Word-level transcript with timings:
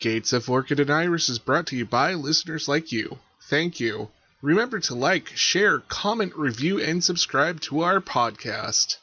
Gates 0.00 0.32
of 0.32 0.48
Orchid 0.48 0.80
and 0.80 0.90
Iris 0.90 1.28
is 1.28 1.38
brought 1.38 1.66
to 1.66 1.76
you 1.76 1.84
by 1.84 2.14
listeners 2.14 2.66
like 2.66 2.90
you. 2.90 3.18
Thank 3.50 3.80
you. 3.80 4.08
Remember 4.40 4.80
to 4.80 4.94
like, 4.94 5.26
share, 5.28 5.80
comment, 5.80 6.34
review, 6.34 6.80
and 6.80 7.04
subscribe 7.04 7.60
to 7.62 7.82
our 7.82 8.00
podcast. 8.00 8.96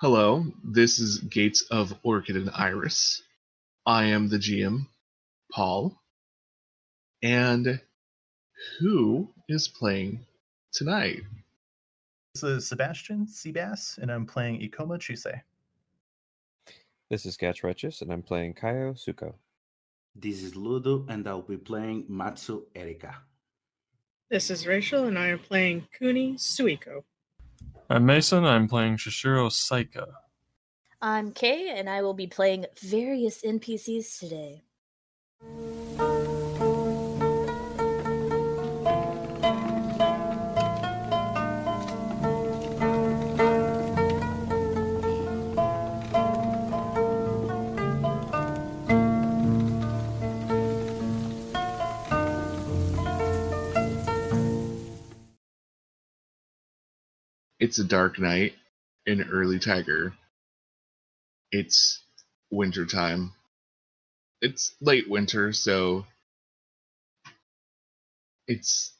Hello, 0.00 0.46
this 0.64 0.98
is 0.98 1.18
Gates 1.18 1.66
of 1.70 1.94
Orchid 2.02 2.36
and 2.36 2.50
Iris. 2.50 3.20
I 3.84 4.04
am 4.04 4.30
the 4.30 4.38
GM, 4.38 4.86
Paul. 5.52 6.00
And 7.22 7.82
who 8.80 9.28
is 9.50 9.68
playing 9.68 10.24
tonight? 10.72 11.24
This 12.34 12.42
is 12.42 12.66
Sebastian 12.68 13.26
Seabass, 13.26 13.98
and 13.98 14.10
I'm 14.10 14.24
playing 14.24 14.60
Ikoma 14.60 14.98
Chusei. 14.98 15.42
This 17.08 17.24
is 17.24 17.36
Gatch 17.36 17.62
Retches, 17.62 18.02
and 18.02 18.12
I'm 18.12 18.22
playing 18.22 18.54
Kaio 18.54 18.94
Suko. 18.98 19.34
This 20.16 20.42
is 20.42 20.56
Ludo, 20.56 21.06
and 21.08 21.28
I'll 21.28 21.40
be 21.40 21.56
playing 21.56 22.04
Matsu 22.08 22.64
Erika. 22.74 23.14
This 24.28 24.50
is 24.50 24.66
Rachel, 24.66 25.04
and 25.04 25.16
I 25.16 25.28
am 25.28 25.38
playing 25.38 25.86
Kuni 25.96 26.34
Suiko. 26.34 27.04
I'm 27.88 28.06
Mason. 28.06 28.44
I'm 28.44 28.66
playing 28.66 28.96
Shishiro 28.96 29.48
Saika. 29.50 30.08
I'm 31.00 31.30
Kay, 31.30 31.78
and 31.78 31.88
I 31.88 32.02
will 32.02 32.14
be 32.14 32.26
playing 32.26 32.66
various 32.82 33.40
NPCs 33.42 34.18
today. 34.18 34.64
It's 57.58 57.78
a 57.78 57.84
dark 57.84 58.18
night 58.18 58.54
in 59.06 59.22
early 59.30 59.58
Tiger. 59.58 60.12
It's 61.50 62.02
winter 62.50 62.84
time. 62.84 63.32
It's 64.42 64.74
late 64.82 65.08
winter, 65.08 65.54
so 65.54 66.04
it's 68.46 68.92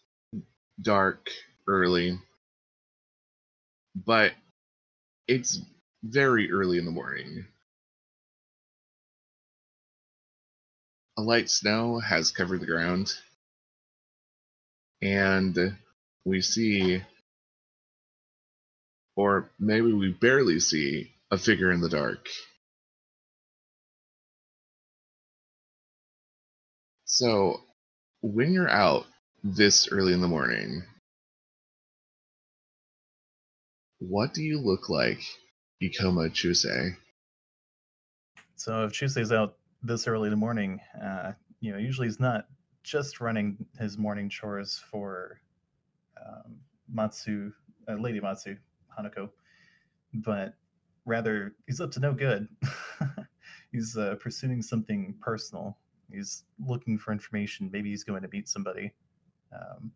dark 0.80 1.28
early, 1.68 2.18
but 3.94 4.32
it's 5.28 5.60
very 6.02 6.50
early 6.50 6.78
in 6.78 6.86
the 6.86 6.90
morning. 6.90 7.46
A 11.18 11.22
light 11.22 11.50
snow 11.50 11.98
has 11.98 12.30
covered 12.30 12.60
the 12.60 12.66
ground, 12.66 13.12
and 15.02 15.76
we 16.24 16.40
see 16.40 17.02
or 19.16 19.50
maybe 19.58 19.92
we 19.92 20.12
barely 20.12 20.60
see 20.60 21.12
a 21.30 21.38
figure 21.38 21.72
in 21.72 21.80
the 21.80 21.88
dark. 21.88 22.28
So, 27.06 27.60
when 28.20 28.52
you're 28.52 28.68
out 28.68 29.06
this 29.42 29.88
early 29.90 30.12
in 30.12 30.20
the 30.20 30.28
morning, 30.28 30.82
what 33.98 34.34
do 34.34 34.42
you 34.42 34.60
look 34.60 34.88
like, 34.88 35.20
Ikoma 35.82 36.30
Chusei? 36.30 36.96
So 38.56 38.84
if 38.84 38.92
Chusei's 38.92 39.32
out 39.32 39.56
this 39.82 40.06
early 40.06 40.26
in 40.26 40.30
the 40.30 40.36
morning, 40.36 40.80
uh, 41.02 41.32
you 41.60 41.72
know, 41.72 41.78
usually 41.78 42.06
he's 42.06 42.20
not 42.20 42.46
just 42.82 43.20
running 43.20 43.56
his 43.78 43.98
morning 43.98 44.28
chores 44.28 44.82
for 44.90 45.40
um, 46.24 46.56
Matsu, 46.92 47.52
uh, 47.88 47.94
Lady 47.94 48.20
Matsu, 48.20 48.56
Hanako, 48.98 49.30
but 50.14 50.54
rather 51.04 51.54
he's 51.66 51.80
up 51.80 51.90
to 51.92 52.00
no 52.00 52.12
good. 52.12 52.48
he's 53.72 53.96
uh, 53.96 54.16
pursuing 54.20 54.62
something 54.62 55.14
personal. 55.20 55.78
He's 56.12 56.44
looking 56.64 56.98
for 56.98 57.12
information. 57.12 57.70
Maybe 57.72 57.90
he's 57.90 58.04
going 58.04 58.22
to 58.22 58.28
meet 58.28 58.48
somebody. 58.48 58.92
Um, 59.52 59.90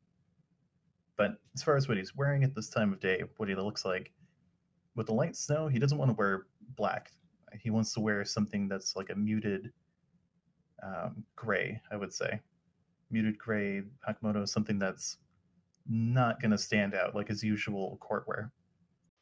but 1.16 1.33
as 1.55 1.62
far 1.62 1.77
as 1.77 1.89
what 1.89 1.99
he's 1.99 2.16
wearing 2.16 2.44
at 2.44 2.55
this 2.55 2.69
time 2.69 2.93
of 2.93 3.00
day, 3.00 3.22
what 3.37 3.49
he 3.49 3.55
looks 3.55 3.84
like, 3.84 4.12
with 4.97 5.06
the 5.06 5.15
light 5.15 5.37
snow, 5.37 5.69
he 5.69 5.78
doesn't 5.78 5.99
want 5.99 6.10
to 6.10 6.16
wear 6.16 6.47
black. 6.77 7.12
He 7.60 7.71
wants 7.71 7.93
to 7.94 8.00
wear 8.00 8.25
something 8.25 8.69
that's 8.69 8.97
like 8.97 9.10
a 9.10 9.15
muted 9.15 9.72
um, 10.83 11.25
gray, 11.37 11.81
I 11.91 11.97
would 11.97 12.12
say. 12.12 12.41
Muted 13.10 13.39
gray, 13.39 13.83
Hakimoto, 14.09 14.49
something 14.49 14.78
that's 14.78 15.19
not 15.89 16.41
going 16.41 16.53
to 16.53 16.59
stand 16.59 16.94
out 16.94 17.15
like 17.15 17.28
his 17.28 17.43
usual 17.43 17.99
court 18.00 18.25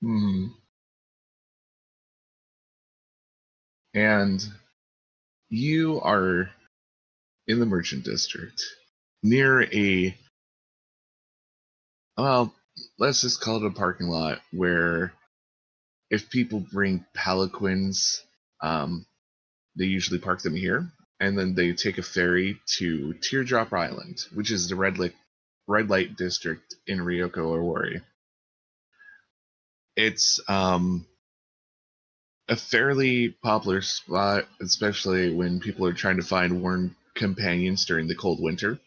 wear. 0.03 0.09
Hmm. 0.09 0.47
And 3.95 4.47
you 5.49 6.01
are 6.03 6.51
in 7.47 7.59
the 7.59 7.67
merchant 7.67 8.05
district 8.05 8.63
near 9.23 9.63
a 9.63 10.15
well, 12.17 12.53
let's 12.99 13.21
just 13.23 13.41
call 13.41 13.57
it 13.57 13.67
a 13.67 13.71
parking 13.71 14.09
lot 14.09 14.41
where 14.53 15.13
if 16.11 16.31
people 16.31 16.61
bring 16.73 17.05
palanquins, 17.17 18.21
um, 18.61 19.07
they 19.77 19.85
usually 19.85 20.19
park 20.19 20.43
them 20.43 20.57
here, 20.57 20.91
and 21.21 21.39
then 21.39 21.55
they 21.55 21.73
take 21.73 21.99
a 21.99 22.03
ferry 22.03 22.61
to 22.79 23.15
Teardrop 23.15 23.73
Island, 23.73 24.19
which 24.35 24.51
is 24.51 24.69
the 24.69 24.77
red 24.77 24.99
light 24.99 25.15
red 25.69 25.89
light 25.89 26.17
district 26.17 26.75
in 26.87 26.99
Ryoko 26.99 27.37
Owari 27.37 28.03
it's 29.99 30.39
um, 30.47 31.05
a 32.49 32.55
fairly 32.55 33.31
popular 33.43 33.83
spot, 33.83 34.45
especially 34.61 35.35
when 35.35 35.59
people 35.59 35.87
are 35.87 35.93
trying 35.93 36.19
to 36.19 36.23
find 36.23 36.63
warm 36.63 36.95
companions 37.17 37.85
during 37.85 38.07
the 38.07 38.15
cold 38.15 38.41
winter. 38.41 38.79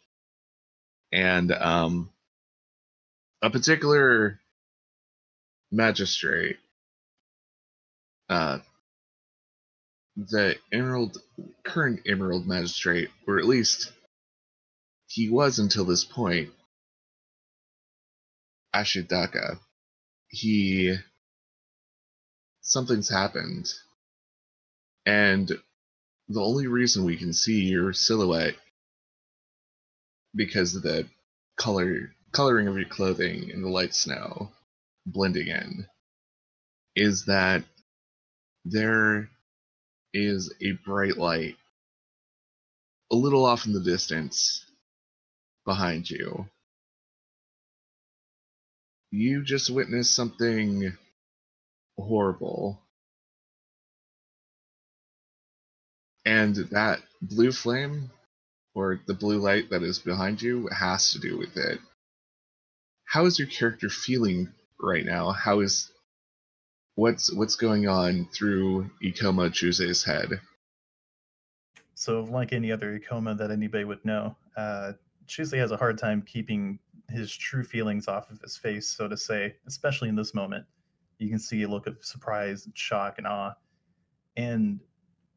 And 1.11 1.51
um, 1.51 2.09
a 3.41 3.49
particular 3.49 4.39
magistrate, 5.69 6.55
uh, 8.29 8.59
the 10.15 10.55
Emerald, 10.71 11.17
current 11.65 12.03
Emerald 12.07 12.47
magistrate, 12.47 13.09
or 13.27 13.37
at 13.37 13.45
least 13.45 13.91
he 15.07 15.27
was 15.27 15.59
until 15.59 15.83
this 15.83 16.05
point, 16.05 16.51
Ashidaka 18.73 19.59
he 20.31 20.95
something's 22.61 23.09
happened. 23.09 23.71
And 25.05 25.51
the 26.29 26.41
only 26.41 26.67
reason 26.67 27.03
we 27.05 27.17
can 27.17 27.33
see 27.33 27.63
your 27.63 27.93
silhouette 27.93 28.55
because 30.35 30.75
of 30.75 30.83
the 30.83 31.07
color 31.57 32.13
coloring 32.31 32.67
of 32.67 32.77
your 32.77 32.87
clothing 32.87 33.51
and 33.51 33.63
the 33.63 33.69
light 33.69 33.93
snow 33.93 34.49
blending 35.05 35.47
in 35.47 35.85
is 36.95 37.25
that 37.25 37.63
there 38.63 39.29
is 40.13 40.53
a 40.61 40.71
bright 40.85 41.17
light 41.17 41.57
a 43.11 43.15
little 43.15 43.45
off 43.45 43.65
in 43.65 43.73
the 43.73 43.81
distance 43.81 44.65
behind 45.65 46.09
you 46.09 46.47
you 49.11 49.43
just 49.43 49.69
witnessed 49.69 50.15
something 50.15 50.93
horrible. 51.97 52.81
And 56.25 56.55
that 56.71 56.99
blue 57.21 57.51
flame, 57.51 58.09
or 58.73 59.01
the 59.05 59.13
blue 59.13 59.39
light 59.39 59.69
that 59.71 59.83
is 59.83 59.99
behind 59.99 60.41
you, 60.41 60.67
has 60.67 61.11
to 61.11 61.19
do 61.19 61.37
with 61.37 61.57
it. 61.57 61.79
How 63.05 63.25
is 63.25 63.37
your 63.37 63.49
character 63.49 63.89
feeling 63.89 64.49
right 64.79 65.05
now? 65.05 65.31
How 65.31 65.59
is 65.59 65.91
what's 66.95 67.33
what's 67.33 67.55
going 67.55 67.87
on 67.87 68.29
through 68.33 68.89
Ikoma 69.03 69.49
Chusei's 69.51 70.03
head? 70.03 70.39
So, 71.95 72.21
like 72.21 72.53
any 72.53 72.71
other 72.71 72.97
Ikoma 72.97 73.37
that 73.37 73.51
anybody 73.51 73.83
would 73.83 74.05
know, 74.05 74.35
uh, 74.55 74.93
Chusei 75.27 75.57
has 75.57 75.71
a 75.71 75.77
hard 75.77 75.97
time 75.97 76.21
keeping 76.21 76.79
his 77.11 77.35
true 77.35 77.63
feelings 77.63 78.07
off 78.07 78.29
of 78.31 78.39
his 78.41 78.57
face, 78.57 78.87
so 78.87 79.07
to 79.07 79.17
say, 79.17 79.55
especially 79.67 80.09
in 80.09 80.15
this 80.15 80.33
moment. 80.33 80.65
You 81.19 81.29
can 81.29 81.39
see 81.39 81.63
a 81.63 81.67
look 81.67 81.87
of 81.87 81.97
surprise, 82.01 82.65
and 82.65 82.77
shock, 82.77 83.17
and 83.17 83.27
awe. 83.27 83.53
And 84.37 84.79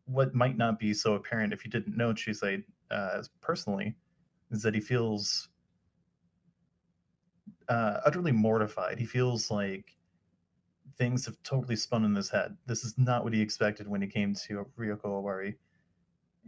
what 0.06 0.35
might 0.35 0.56
not 0.56 0.79
be 0.79 0.94
so 0.94 1.15
apparent 1.15 1.53
if 1.53 1.65
you 1.65 1.71
didn't 1.71 1.97
know 1.97 2.12
Chusei 2.12 2.62
uh, 2.91 3.23
personally 3.41 3.94
is 4.50 4.62
that 4.62 4.75
he 4.75 4.81
feels 4.81 5.49
uh, 7.69 8.00
utterly 8.05 8.32
mortified. 8.32 8.99
He 8.99 9.06
feels 9.06 9.50
like 9.50 9.97
things 10.97 11.25
have 11.26 11.43
totally 11.43 11.76
spun 11.76 12.05
in 12.05 12.15
his 12.15 12.31
head. 12.31 12.56
This 12.67 12.85
is 12.85 12.94
not 12.97 13.25
what 13.25 13.32
he 13.32 13.41
expected 13.41 13.88
when 13.88 14.03
he 14.03 14.09
came 14.09 14.35
to 14.47 14.67
Ryoko 14.79 15.05
Owari. 15.05 15.55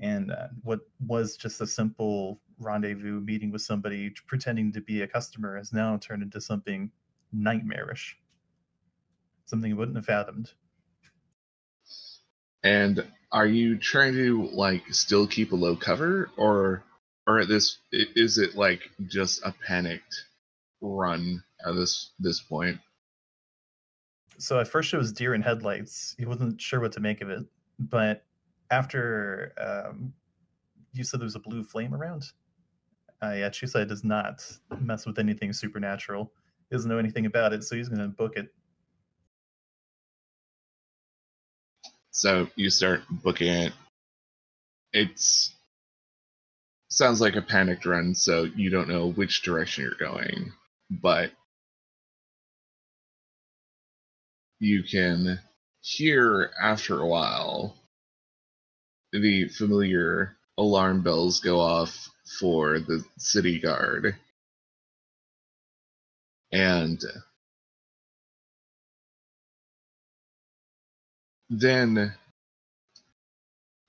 And 0.00 0.30
uh, 0.30 0.48
what 0.62 0.80
was 1.06 1.36
just 1.36 1.60
a 1.60 1.66
simple 1.66 2.40
rendezvous 2.58 3.20
meeting 3.20 3.50
with 3.50 3.62
somebody 3.62 4.12
pretending 4.26 4.72
to 4.72 4.80
be 4.80 5.02
a 5.02 5.06
customer 5.06 5.56
has 5.56 5.72
now 5.72 5.96
turned 5.96 6.22
into 6.22 6.40
something 6.40 6.90
nightmarish. 7.32 8.16
Something 9.46 9.70
you 9.70 9.76
wouldn't 9.76 9.96
have 9.96 10.06
fathomed. 10.06 10.52
And 12.62 13.04
are 13.30 13.46
you 13.46 13.78
trying 13.78 14.14
to 14.14 14.48
like 14.52 14.82
still 14.92 15.26
keep 15.26 15.52
a 15.52 15.56
low 15.56 15.76
cover, 15.76 16.30
or 16.36 16.82
or 17.26 17.40
at 17.40 17.48
this 17.48 17.78
is 17.92 18.38
it 18.38 18.56
like 18.56 18.80
just 19.06 19.42
a 19.44 19.54
panicked 19.66 20.24
run 20.80 21.42
at 21.64 21.74
this 21.74 22.10
this 22.18 22.40
point? 22.40 22.78
So 24.38 24.58
at 24.58 24.68
first 24.68 24.92
it 24.92 24.98
was 24.98 25.12
deer 25.12 25.34
in 25.34 25.42
headlights. 25.42 26.14
He 26.18 26.26
wasn't 26.26 26.60
sure 26.60 26.80
what 26.80 26.92
to 26.92 27.00
make 27.00 27.20
of 27.20 27.30
it. 27.30 27.44
But 27.78 28.24
after 28.70 29.52
um, 29.58 30.12
you 30.92 31.04
said 31.04 31.20
there 31.20 31.24
was 31.26 31.36
a 31.36 31.40
blue 31.40 31.62
flame 31.62 31.94
around, 31.94 32.24
uh, 33.22 33.32
yeah, 33.32 33.48
Chusei 33.48 33.86
does 33.86 34.04
not 34.04 34.44
mess 34.80 35.06
with 35.06 35.18
anything 35.18 35.52
supernatural. 35.52 36.32
He 36.68 36.76
doesn't 36.76 36.90
know 36.90 36.98
anything 36.98 37.26
about 37.26 37.52
it, 37.52 37.64
so 37.64 37.76
he's 37.76 37.88
going 37.88 38.00
to 38.00 38.08
book 38.08 38.36
it. 38.36 38.52
So 42.10 42.48
you 42.56 42.70
start 42.70 43.02
booking 43.10 43.52
it. 43.52 43.72
It's 44.92 45.54
sounds 46.88 47.20
like 47.20 47.36
a 47.36 47.42
panicked 47.42 47.84
run, 47.84 48.14
so 48.14 48.44
you 48.44 48.70
don't 48.70 48.88
know 48.88 49.12
which 49.12 49.42
direction 49.42 49.84
you're 49.84 50.08
going, 50.08 50.52
but 50.90 51.30
you 54.58 54.82
can 54.82 55.38
hear 55.82 56.50
after 56.60 57.00
a 57.00 57.06
while 57.06 57.76
the 59.12 59.48
familiar 59.48 60.36
alarm 60.58 61.02
bells 61.02 61.40
go 61.40 61.60
off 61.60 62.08
for 62.38 62.78
the 62.78 63.04
city 63.18 63.58
guard. 63.60 64.16
And 66.52 67.02
then 71.50 72.14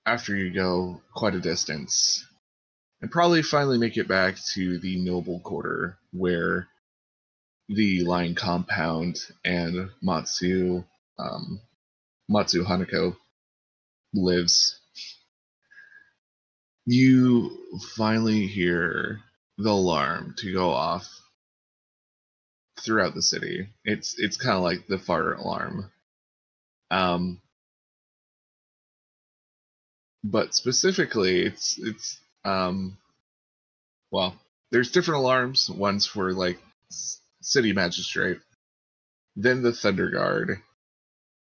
after 0.06 0.36
you 0.36 0.52
go 0.52 1.00
quite 1.14 1.34
a 1.34 1.40
distance 1.40 2.24
and 3.00 3.10
probably 3.10 3.42
finally 3.42 3.78
make 3.78 3.96
it 3.96 4.08
back 4.08 4.36
to 4.54 4.78
the 4.78 4.98
noble 4.98 5.40
quarter 5.40 5.98
where 6.12 6.68
the 7.68 8.04
lion 8.04 8.34
compound 8.34 9.18
and 9.44 9.90
matsu 10.00 10.82
um, 11.18 11.60
matsu 12.28 12.64
hanako 12.64 13.16
lives 14.14 14.77
you 16.90 17.58
finally 17.96 18.46
hear 18.46 19.20
the 19.58 19.70
alarm 19.70 20.34
to 20.38 20.52
go 20.52 20.70
off 20.70 21.08
throughout 22.80 23.14
the 23.14 23.22
city 23.22 23.68
it's 23.84 24.14
it's 24.18 24.36
kind 24.36 24.56
of 24.56 24.62
like 24.62 24.86
the 24.88 24.98
fire 24.98 25.34
alarm 25.34 25.90
um, 26.90 27.40
but 30.24 30.54
specifically, 30.54 31.42
it's 31.42 31.78
it's 31.78 32.18
um, 32.44 32.98
well, 34.10 34.36
there's 34.70 34.90
different 34.90 35.20
alarms. 35.20 35.70
One's 35.70 36.06
for 36.06 36.32
like 36.32 36.58
city 37.42 37.72
magistrate, 37.72 38.40
then 39.36 39.62
the 39.62 39.72
thunder 39.72 40.10
guard, 40.10 40.58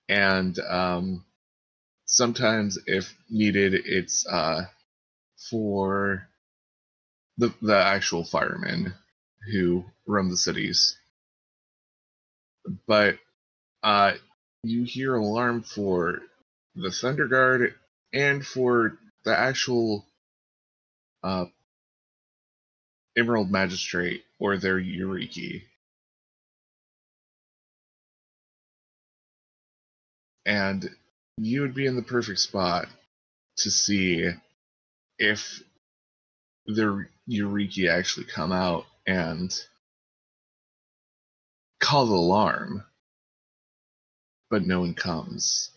and 0.09 0.59
um, 0.61 1.25
sometimes 2.07 2.79
if 2.87 3.15
needed, 3.31 3.75
it's 3.75 4.27
uh, 4.27 4.63
for 5.51 6.29
the 7.37 7.55
the 7.63 7.77
actual 7.77 8.25
firemen 8.25 8.95
who 9.53 9.85
run 10.07 10.29
the 10.29 10.37
cities. 10.37 10.97
But 12.87 13.19
uh, 13.83 14.13
you 14.63 14.85
hear 14.85 15.15
alarm 15.15 15.63
for 15.63 16.21
the 16.75 16.91
Thunder 16.91 17.29
Guard 17.29 17.75
and 18.13 18.45
for 18.45 18.99
the 19.25 19.37
actual 19.37 20.05
uh, 21.23 21.47
Emerald 23.17 23.51
Magistrate 23.51 24.25
or 24.39 24.57
their 24.59 24.79
Yoriki. 24.81 25.63
And 30.47 30.89
you 31.37 31.61
would 31.61 31.75
be 31.75 31.87
in 31.87 31.97
the 31.97 32.03
perfect 32.03 32.39
spot 32.41 32.87
to 33.59 33.71
see 33.71 34.31
if 35.19 35.63
the 36.67 37.07
Yoriki 37.29 37.91
actually 37.91 38.27
come 38.27 38.53
out 38.53 38.87
and 39.07 39.55
call 41.81 42.07
the 42.07 42.15
alarm 42.15 42.85
but 44.51 44.67
no 44.67 44.81
one 44.81 44.95
comes. 44.95 45.71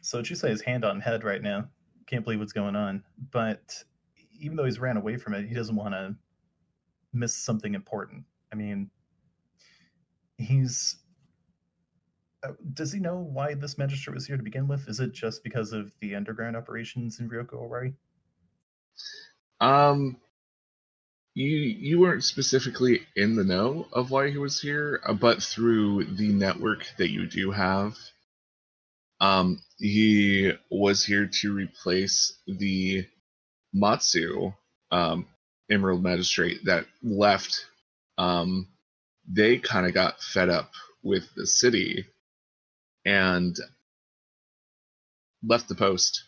So 0.00 0.22
Chusei 0.22 0.50
is 0.50 0.60
hand 0.60 0.84
on 0.84 1.00
head 1.00 1.24
right 1.24 1.42
now. 1.42 1.68
Can't 2.06 2.24
believe 2.24 2.40
what's 2.40 2.52
going 2.52 2.76
on. 2.76 3.02
But 3.30 3.82
even 4.38 4.56
though 4.56 4.64
he's 4.64 4.78
ran 4.78 4.96
away 4.96 5.16
from 5.16 5.34
it, 5.34 5.46
he 5.46 5.54
doesn't 5.54 5.76
want 5.76 5.94
to 5.94 6.14
miss 7.12 7.34
something 7.34 7.74
important. 7.74 8.24
I 8.52 8.56
mean, 8.56 8.90
he's. 10.36 10.96
Uh, 12.44 12.52
Does 12.74 12.92
he 12.92 13.00
know 13.00 13.16
why 13.16 13.54
this 13.54 13.78
magistrate 13.78 14.14
was 14.14 14.26
here 14.26 14.36
to 14.36 14.42
begin 14.42 14.68
with? 14.68 14.88
Is 14.88 15.00
it 15.00 15.12
just 15.12 15.42
because 15.42 15.72
of 15.72 15.92
the 16.00 16.14
underground 16.14 16.56
operations 16.56 17.20
in 17.20 17.28
Ryoko 17.28 17.54
Owari? 17.54 17.94
Um, 19.60 20.16
you 21.34 21.48
you 21.48 22.00
weren't 22.00 22.24
specifically 22.24 23.00
in 23.16 23.34
the 23.34 23.44
know 23.44 23.88
of 23.92 24.10
why 24.10 24.30
he 24.30 24.38
was 24.38 24.60
here, 24.60 25.00
uh, 25.06 25.14
but 25.14 25.42
through 25.42 26.04
the 26.04 26.28
network 26.28 26.86
that 26.98 27.10
you 27.10 27.26
do 27.26 27.50
have, 27.50 27.96
um, 29.20 29.60
he 29.78 30.52
was 30.70 31.04
here 31.04 31.30
to 31.40 31.52
replace 31.52 32.38
the 32.46 33.06
Matsu 33.72 34.52
um, 34.90 35.26
Emerald 35.70 36.02
Magistrate 36.02 36.64
that 36.66 36.86
left. 37.02 37.66
Um, 38.18 38.68
they 39.26 39.58
kind 39.58 39.86
of 39.86 39.94
got 39.94 40.20
fed 40.20 40.50
up 40.50 40.70
with 41.02 41.24
the 41.34 41.46
city 41.46 42.06
and 43.04 43.56
left 45.42 45.68
the 45.68 45.74
post. 45.74 46.24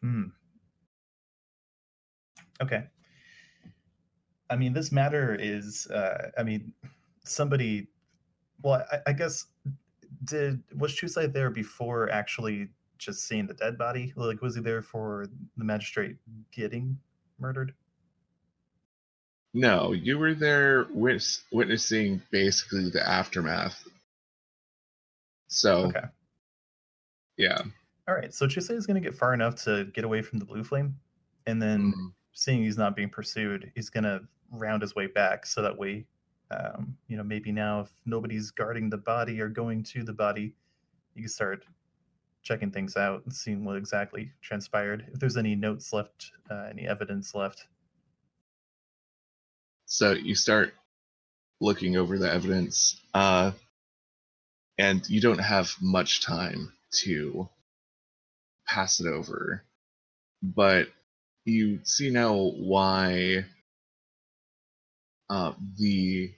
Hmm. 0.00 0.24
Okay. 2.62 2.84
I 4.50 4.56
mean, 4.56 4.72
this 4.72 4.92
matter 4.92 5.36
is. 5.38 5.86
Uh, 5.88 6.30
I 6.38 6.42
mean, 6.42 6.72
somebody. 7.24 7.88
Well, 8.62 8.84
I, 8.92 8.98
I 9.08 9.12
guess 9.12 9.46
did 10.24 10.62
was 10.76 10.92
Chusei 10.92 11.32
there 11.32 11.50
before 11.50 12.10
actually 12.10 12.68
just 12.98 13.26
seeing 13.26 13.46
the 13.46 13.54
dead 13.54 13.76
body? 13.76 14.12
Like, 14.16 14.40
was 14.42 14.54
he 14.54 14.60
there 14.60 14.82
for 14.82 15.26
the 15.56 15.64
magistrate 15.64 16.16
getting 16.52 16.98
murdered? 17.38 17.74
No, 19.54 19.92
you 19.92 20.18
were 20.18 20.34
there 20.34 20.86
wit- 20.90 21.42
witnessing 21.52 22.20
basically 22.30 22.90
the 22.90 23.08
aftermath. 23.08 23.86
So, 25.48 25.86
Okay. 25.86 26.04
yeah. 27.36 27.62
All 28.08 28.14
right. 28.14 28.34
So 28.34 28.46
Chusei 28.46 28.74
is 28.74 28.86
going 28.86 29.00
to 29.00 29.08
get 29.08 29.16
far 29.16 29.32
enough 29.32 29.54
to 29.64 29.84
get 29.86 30.04
away 30.04 30.22
from 30.22 30.40
the 30.40 30.44
blue 30.44 30.64
flame, 30.64 30.98
and 31.46 31.62
then 31.62 31.92
Mhm. 31.92 32.14
seeing 32.32 32.62
he's 32.64 32.76
not 32.76 32.96
being 32.96 33.08
pursued, 33.08 33.70
he's 33.76 33.88
going 33.90 34.04
to 34.04 34.26
round 34.50 34.82
his 34.82 34.94
way 34.94 35.06
back 35.06 35.46
so 35.46 35.62
that 35.62 35.78
way, 35.78 36.04
um, 36.50 36.98
you 37.06 37.16
know, 37.16 37.22
maybe 37.22 37.52
now 37.52 37.80
if 37.80 37.94
nobody's 38.04 38.50
guarding 38.50 38.90
the 38.90 38.98
body 38.98 39.40
or 39.40 39.48
going 39.48 39.82
to 39.84 40.02
the 40.02 40.12
body, 40.12 40.54
you 41.14 41.22
can 41.22 41.28
start 41.28 41.64
checking 42.42 42.70
things 42.70 42.96
out 42.96 43.24
and 43.24 43.32
seeing 43.34 43.64
what 43.64 43.76
exactly 43.76 44.32
transpired. 44.42 45.08
If 45.12 45.20
there's 45.20 45.36
any 45.36 45.54
notes 45.54 45.92
left, 45.92 46.32
uh, 46.50 46.66
any 46.70 46.86
evidence 46.86 47.34
left. 47.34 47.68
So 49.94 50.10
you 50.10 50.34
start 50.34 50.74
looking 51.60 51.96
over 51.96 52.18
the 52.18 52.28
evidence, 52.28 53.00
uh, 53.14 53.52
and 54.76 55.08
you 55.08 55.20
don't 55.20 55.38
have 55.38 55.72
much 55.80 56.20
time 56.20 56.72
to 57.04 57.48
pass 58.66 58.98
it 58.98 59.06
over. 59.06 59.62
But 60.42 60.88
you 61.44 61.78
see 61.84 62.10
now 62.10 62.34
why 62.34 63.44
uh, 65.30 65.52
the 65.78 66.32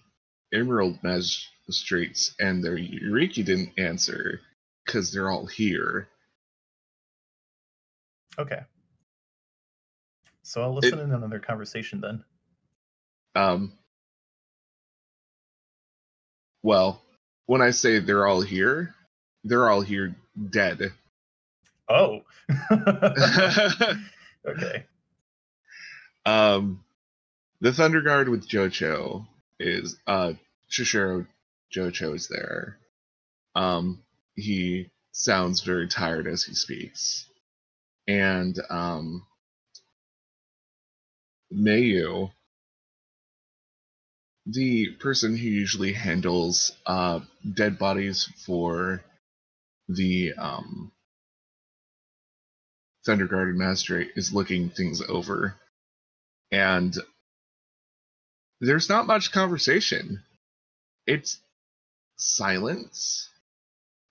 Emerald 0.52 1.02
Magistrates 1.02 2.34
and 2.38 2.62
their 2.62 2.76
Yoriki 2.76 3.42
didn't 3.42 3.78
answer, 3.78 4.42
because 4.84 5.10
they're 5.10 5.30
all 5.30 5.46
here. 5.46 6.08
Okay. 8.38 8.60
So 10.42 10.60
I'll 10.60 10.74
listen 10.74 10.98
in 10.98 11.14
on 11.14 11.30
their 11.30 11.40
conversation 11.40 12.02
then. 12.02 12.22
Um, 13.36 13.72
well, 16.62 17.02
when 17.46 17.62
I 17.62 17.70
say 17.70 18.00
they're 18.00 18.26
all 18.26 18.40
here, 18.40 18.94
they're 19.44 19.70
all 19.70 19.82
here 19.82 20.16
dead. 20.50 20.92
Oh. 21.88 22.22
okay. 24.48 24.84
Um, 26.24 26.82
the 27.60 27.72
Thunder 27.72 28.02
Guard 28.02 28.28
with 28.28 28.48
Jocho 28.48 29.26
is 29.60 29.96
uh 30.06 30.32
Shishiro 30.70 31.26
Jocho 31.74 32.14
is 32.14 32.28
there. 32.28 32.78
Um, 33.54 34.02
he 34.34 34.90
sounds 35.12 35.62
very 35.62 35.88
tired 35.88 36.26
as 36.26 36.44
he 36.44 36.54
speaks, 36.54 37.26
and 38.06 38.58
um, 38.68 39.26
Mayu, 41.52 42.30
the 44.46 44.90
person 45.00 45.36
who 45.36 45.48
usually 45.48 45.92
handles 45.92 46.72
uh 46.86 47.20
dead 47.54 47.78
bodies 47.78 48.28
for 48.46 49.02
the 49.88 50.32
um 50.34 50.92
Thunder 53.06 53.26
Guard 53.26 53.56
Magistrate, 53.56 54.10
is 54.16 54.32
looking 54.32 54.70
things 54.70 55.02
over 55.02 55.56
and 56.52 56.96
there's 58.60 58.88
not 58.88 59.06
much 59.06 59.32
conversation. 59.32 60.22
It's 61.06 61.38
silence. 62.16 63.28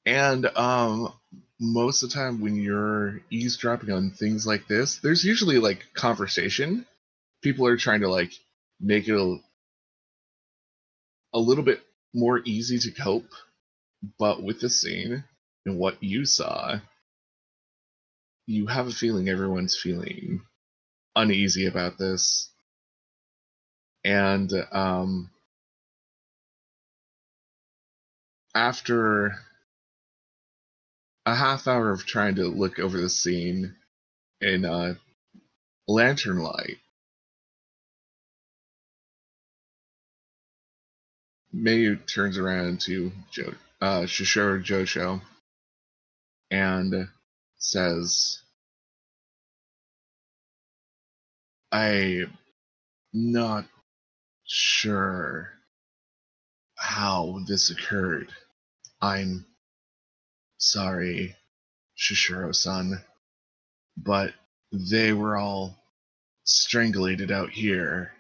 And 0.06 0.46
um 0.58 1.14
most 1.60 2.04
of 2.04 2.10
the 2.10 2.16
time 2.16 2.42
when 2.42 2.56
you're 2.58 3.22
eavesdropping 3.30 3.92
on 3.92 4.12
things 4.12 4.46
like 4.46 4.68
this, 4.68 5.00
there's 5.00 5.24
usually 5.24 5.60
like 5.60 5.86
conversation. 5.94 6.86
People 7.42 7.68
are 7.68 7.78
trying 7.78 8.02
to 8.02 8.10
like 8.10 8.34
make 8.82 9.08
it 9.08 9.16
a, 9.16 9.38
a 11.36 11.40
little 11.40 11.64
bit 11.66 11.82
more 12.16 12.42
easy 12.46 12.80
to 12.80 12.92
cope. 12.92 13.30
But 14.18 14.42
with 14.42 14.62
the 14.62 14.70
scene 14.70 15.24
and 15.66 15.78
what 15.78 16.02
you 16.02 16.26
saw, 16.26 16.80
you 18.48 18.68
have 18.68 18.88
a 18.88 18.92
feeling 18.92 19.30
everyone's 19.30 19.78
feeling 19.78 20.42
uneasy 21.16 21.66
about 21.66 21.98
this. 21.98 22.50
And 24.04 24.52
um, 24.72 25.32
after 28.54 29.36
a 31.26 31.36
half 31.36 31.68
hour 31.68 31.92
of 31.92 32.06
trying 32.06 32.36
to 32.36 32.46
look 32.46 32.80
over 32.80 33.02
the 33.02 33.10
scene 33.10 33.76
in 34.42 34.66
uh, 34.66 34.96
lantern 35.88 36.38
light, 36.38 36.78
Mayu 41.56 41.98
turns 42.08 42.38
around 42.38 42.82
to 42.82 43.12
jo- 43.32 43.56
uh, 43.82 44.02
Shishiro 44.02 44.64
Jocho 44.64 45.22
and 46.52 47.08
says, 47.58 48.40
I'm 51.72 52.38
not 53.14 53.66
sure 54.46 55.52
how 56.78 57.40
this 57.48 57.70
occurred. 57.72 58.32
I'm 59.02 59.46
sorry, 60.58 61.36
Shishiro-san, 61.98 63.02
but 63.98 64.34
they 64.72 65.14
were 65.14 65.38
all 65.38 65.78
strangulated 66.46 67.32
out 67.32 67.52
here, 67.52 68.12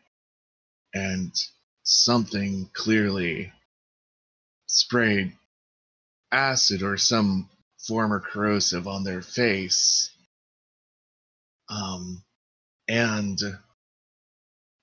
and 0.93 1.33
something 1.85 2.67
clearly 2.73 3.53
sprayed 4.67 5.31
acid 6.31 6.81
or 6.81 6.97
some 6.97 7.47
form 7.87 8.11
of 8.11 8.23
corrosive 8.23 8.87
on 8.87 9.03
their 9.03 9.21
face. 9.21 10.09
Um, 11.69 12.23
and 12.87 13.39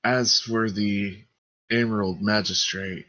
as 0.04 0.40
for 0.40 0.70
the 0.70 1.18
Emerald 1.70 2.22
Magistrate, 2.22 3.06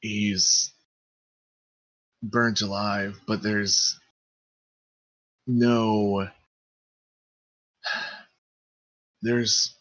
he's 0.00 0.72
burnt 2.22 2.62
alive, 2.62 3.20
but 3.26 3.42
there's 3.42 3.98
no. 5.46 6.28
There's 9.22 9.73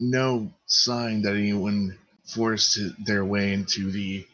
no 0.00 0.50
sign 0.66 1.22
that 1.22 1.34
anyone 1.34 1.98
forced 2.24 2.78
their 3.04 3.24
way 3.24 3.52
into 3.52 3.90
the 3.90 4.26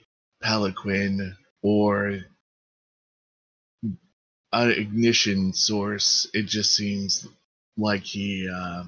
Palanquin 0.43 1.37
or 1.63 2.21
an 4.53 4.71
ignition 4.71 5.53
source. 5.53 6.29
It 6.35 6.45
just 6.45 6.75
seems 6.75 7.27
like 7.77 8.03
he 8.05 8.49
uh, 8.49 8.85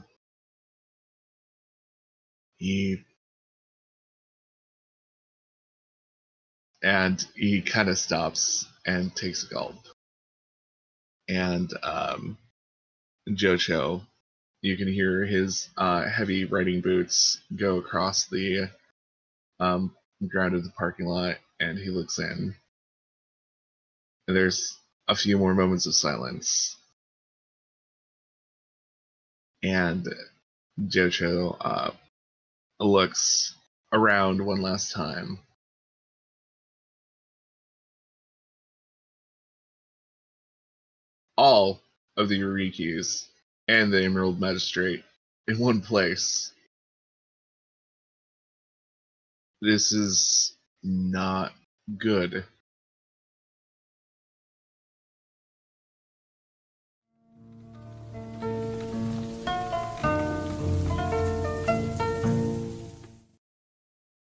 he 2.59 3.04
and 6.83 7.25
he 7.35 7.62
kind 7.62 7.88
of 7.88 7.99
stops 7.99 8.66
and 8.87 9.14
takes 9.16 9.45
a 9.45 9.49
gulp 9.54 9.76
and 11.28 11.73
um, 11.83 12.38
Jocho, 13.28 14.02
you 14.66 14.76
can 14.76 14.88
hear 14.88 15.25
his 15.25 15.68
uh, 15.76 16.08
heavy 16.08 16.44
riding 16.44 16.80
boots 16.80 17.40
go 17.54 17.78
across 17.78 18.26
the 18.26 18.68
um, 19.61 19.94
ground 20.26 20.54
of 20.56 20.64
the 20.64 20.70
parking 20.70 21.06
lot, 21.06 21.37
and 21.61 21.78
he 21.78 21.88
looks 21.88 22.18
in. 22.18 22.52
And 24.26 24.37
there's 24.37 24.76
a 25.06 25.14
few 25.14 25.38
more 25.38 25.54
moments 25.54 25.87
of 25.87 25.94
silence, 25.94 26.76
and 29.62 30.04
Jocho 30.80 31.56
uh, 31.61 31.90
looks 32.80 33.54
around 33.92 34.44
one 34.44 34.62
last 34.62 34.92
time. 34.92 35.38
All 41.38 41.80
of 42.16 42.28
the 42.28 42.40
Yorikis 42.40 43.26
and 43.68 43.92
the 43.92 44.02
Emerald 44.04 44.40
Magistrate 44.40 45.02
in 45.49 45.58
one 45.58 45.80
place. 45.80 46.52
This 49.61 49.92
is 49.92 50.54
not 50.82 51.52
good. 51.99 52.44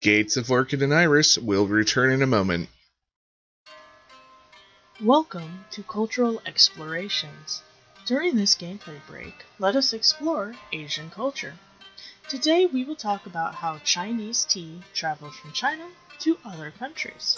Gates 0.01 0.36
of 0.36 0.50
Orchid 0.50 0.81
and 0.81 0.93
Iris 0.93 1.38
will 1.38 1.67
return 1.67 2.12
in 2.12 2.24
a 2.24 2.27
moment. 2.27 2.69
Welcome 5.00 5.65
to 5.71 5.83
Cultural 5.83 6.41
Explorations. 6.45 7.62
During 8.12 8.36
this 8.36 8.56
gameplay 8.56 9.00
break, 9.08 9.46
let 9.58 9.77
us 9.77 9.94
explore 9.94 10.53
Asian 10.74 11.10
culture. 11.10 11.58
Today 12.27 12.65
we 12.65 12.84
will 12.84 12.98
talk 12.98 13.25
about 13.25 13.56
how 13.56 13.77
Chinese 13.86 14.44
tea 14.44 14.82
traveled 14.94 15.34
from 15.34 15.53
China 15.53 15.88
to 16.20 16.38
other 16.44 16.72
countries. 16.72 17.38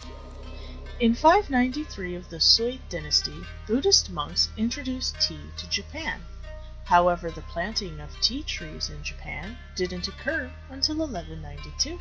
In 1.00 1.14
593 1.14 2.16
of 2.16 2.28
the 2.32 2.40
Sui 2.40 2.82
dynasty, 2.90 3.46
Buddhist 3.68 4.10
monks 4.10 4.50
introduced 4.58 5.22
tea 5.22 5.52
to 5.58 5.70
Japan. 5.70 6.22
However, 6.86 7.30
the 7.30 7.44
planting 7.44 8.00
of 8.00 8.20
tea 8.20 8.42
trees 8.42 8.90
in 8.90 9.04
Japan 9.04 9.56
didn't 9.76 10.08
occur 10.08 10.52
until 10.72 10.96
1192. 10.96 12.00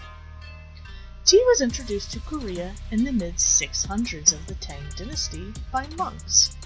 Tea 1.26 1.44
was 1.48 1.60
introduced 1.60 2.10
to 2.12 2.20
Korea 2.20 2.74
in 2.90 3.04
the 3.04 3.12
mid 3.12 3.34
600s 3.34 4.32
of 4.32 4.46
the 4.46 4.54
Tang 4.54 4.84
dynasty 4.96 5.52
by 5.70 5.86
monks. 5.88 6.56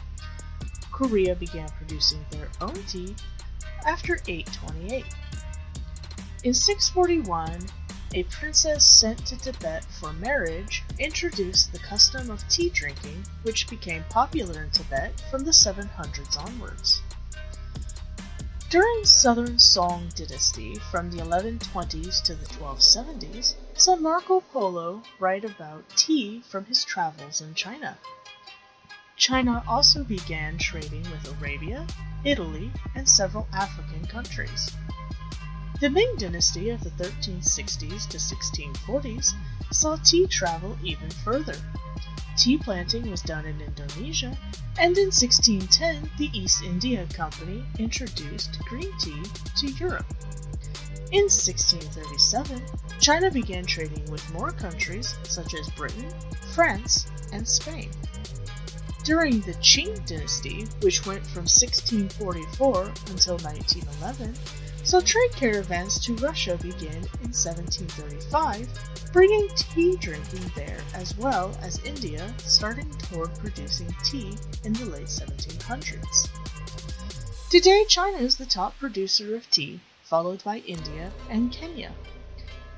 Korea 0.97 1.35
began 1.35 1.69
producing 1.77 2.25
their 2.31 2.49
own 2.63 2.73
tea 2.85 3.15
after 3.87 4.19
828. 4.27 5.05
In 6.43 6.55
641, 6.55 7.67
a 8.15 8.23
princess 8.23 8.87
sent 8.87 9.27
to 9.27 9.37
Tibet 9.37 9.85
for 9.85 10.15
marriage 10.15 10.85
introduced 10.99 11.71
the 11.71 11.79
custom 11.81 12.31
of 12.31 12.49
tea 12.49 12.71
drinking, 12.71 13.27
which 13.43 13.69
became 13.69 14.05
popular 14.09 14.63
in 14.63 14.71
Tibet 14.71 15.21
from 15.31 15.45
the 15.45 15.51
700s 15.51 16.43
onwards. 16.43 17.03
During 18.71 19.05
Southern 19.05 19.59
Song 19.59 20.09
dynasty 20.17 20.77
from 20.91 21.11
the 21.11 21.19
1120s 21.19 22.23
to 22.23 22.35
the 22.35 22.47
1270s, 22.47 23.55
saw 23.75 23.97
Marco 23.97 24.41
Polo 24.41 25.03
write 25.21 25.45
about 25.45 25.85
tea 25.95 26.41
from 26.49 26.65
his 26.65 26.87
travels 26.87 27.43
in 27.43 27.53
China. 27.53 27.99
China 29.17 29.63
also 29.67 30.05
began 30.05 30.59
trading 30.59 31.03
with 31.11 31.41
Arabia, 31.41 31.87
Italy, 32.25 32.71
and 32.95 33.09
several 33.09 33.49
African 33.53 34.07
countries. 34.07 34.71
The 35.81 35.89
Ming 35.89 36.17
Dynasty 36.19 36.69
of 36.69 36.85
the 36.85 36.91
1360s 36.91 38.09
to 38.09 38.19
1640s 38.19 39.33
saw 39.73 39.97
tea 39.97 40.27
travel 40.27 40.77
even 40.85 41.11
further. 41.11 41.57
Tea 42.37 42.59
planting 42.59 43.11
was 43.11 43.23
done 43.23 43.47
in 43.47 43.61
Indonesia, 43.63 44.37
and 44.79 44.97
in 44.99 45.07
1610 45.07 46.11
the 46.19 46.31
East 46.39 46.63
India 46.63 47.07
Company 47.15 47.65
introduced 47.79 48.59
green 48.69 48.93
tea 48.99 49.23
to 49.57 49.67
Europe. 49.83 50.07
In 51.13 51.25
1637, 51.25 52.61
China 53.01 53.31
began 53.31 53.65
trading 53.65 54.11
with 54.11 54.31
more 54.35 54.51
countries 54.51 55.17
such 55.23 55.55
as 55.55 55.71
Britain, 55.71 56.13
France, 56.53 57.07
and 57.33 57.49
Spain. 57.49 57.91
During 59.07 59.39
the 59.43 59.55
Qing 59.63 60.05
dynasty, 60.05 60.67
which 60.81 61.07
went 61.07 61.25
from 61.25 61.45
1644 61.45 62.87
until 63.07 63.39
1911, 63.39 64.35
so 64.83 65.01
trade 65.01 65.31
caravans 65.31 66.01
to 66.01 66.17
Russia 66.17 66.59
began 66.61 67.07
in 67.23 67.31
1735, 67.31 68.67
bringing 69.13 69.49
tea 69.51 69.97
drinking 69.99 70.51
there 70.57 70.81
as 70.93 71.17
well 71.17 71.57
as 71.63 71.79
India 71.85 72.35
starting 72.39 72.91
toward 72.99 73.33
producing 73.39 73.95
tea 74.03 74.37
in 74.65 74.73
the 74.73 74.87
late 74.87 75.07
1700s. 75.07 76.29
Today, 77.49 77.85
China 77.89 78.19
is 78.19 78.37
the 78.37 78.45
top 78.45 78.77
producer 78.77 79.37
of 79.37 79.49
tea, 79.53 79.79
followed 80.03 80.43
by 80.43 80.59
India 80.67 81.13
and 81.31 81.53
Kenya. 81.53 81.93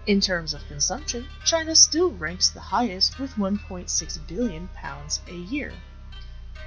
In 0.07 0.21
terms 0.21 0.53
of 0.53 0.69
consumption, 0.69 1.27
China 1.47 1.75
still 1.75 2.11
ranks 2.11 2.51
the 2.51 2.61
highest 2.61 3.19
with 3.19 3.33
1.6 3.37 4.29
billion 4.29 4.69
pounds 4.75 5.23
a 5.27 5.35
year. 5.35 5.73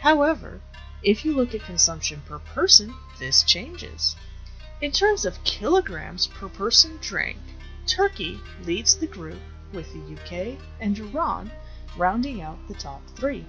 However, 0.01 0.61
if 1.03 1.23
you 1.23 1.35
look 1.35 1.53
at 1.53 1.61
consumption 1.61 2.23
per 2.25 2.39
person, 2.39 2.91
this 3.19 3.43
changes. 3.43 4.15
In 4.81 4.91
terms 4.91 5.25
of 5.25 5.43
kilograms 5.43 6.25
per 6.25 6.49
person 6.49 6.97
drank, 7.01 7.37
Turkey 7.85 8.39
leads 8.63 8.95
the 8.95 9.05
group 9.05 9.39
with 9.73 9.93
the 9.93 10.15
UK 10.15 10.57
and 10.79 10.97
Iran 10.97 11.51
rounding 11.95 12.41
out 12.41 12.57
the 12.67 12.73
top 12.73 13.03
three. 13.15 13.45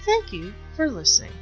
Thank 0.00 0.32
you 0.32 0.54
for 0.76 0.90
listening. 0.90 1.32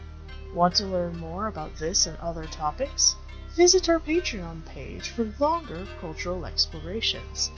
Want 0.52 0.74
to 0.74 0.86
learn 0.86 1.16
more 1.16 1.46
about 1.46 1.76
this 1.76 2.08
and 2.08 2.18
other 2.18 2.46
topics? 2.46 3.14
Visit 3.54 3.88
our 3.88 4.00
Patreon 4.00 4.66
page 4.66 5.10
for 5.10 5.32
longer 5.38 5.86
cultural 6.00 6.44
explorations. 6.44 7.52